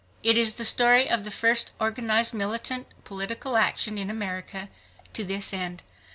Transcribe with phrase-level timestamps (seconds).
[0.23, 4.67] It is the story of the first organized militant ,political action in America
[5.13, 5.83] to this end.